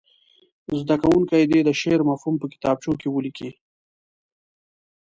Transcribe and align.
زده 0.81 0.95
کوونکي 1.01 1.37
دې 1.51 1.59
د 1.65 1.69
شعر 1.81 2.01
مفهوم 2.09 2.35
په 2.39 2.47
کتابچو 2.53 2.91
کې 3.01 3.07
ولیکي. 3.11 3.49